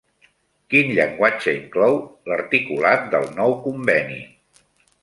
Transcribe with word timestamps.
Quin 0.73 0.89
llenguatge 0.99 1.53
inclou 1.59 1.99
l'articulat 2.33 3.07
del 3.13 3.31
nou 3.39 3.57
conveni? 3.69 4.21